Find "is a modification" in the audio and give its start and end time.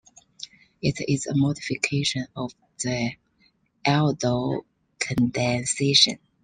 1.07-2.25